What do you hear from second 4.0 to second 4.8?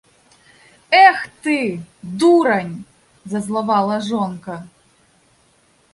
жонка